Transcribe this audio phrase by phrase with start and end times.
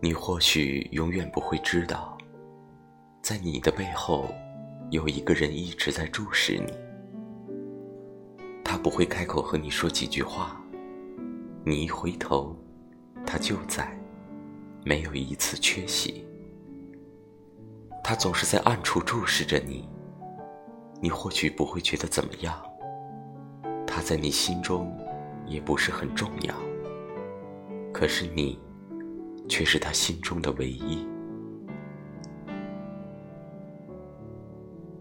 [0.00, 2.16] 你或许永远不会知道，
[3.20, 4.32] 在你的背后，
[4.90, 6.72] 有一个人一直在注视你。
[8.64, 10.62] 他不会开口和你说几句话，
[11.64, 12.56] 你一回头，
[13.26, 13.98] 他就在，
[14.84, 16.24] 没有一次缺席。
[18.04, 19.88] 他总是在暗处注视着你，
[21.02, 22.54] 你或许不会觉得怎么样。
[23.84, 24.96] 他在你心中
[25.44, 26.54] 也不是很重要，
[27.92, 28.60] 可是你。
[29.48, 31.17] 却是他心中的唯一。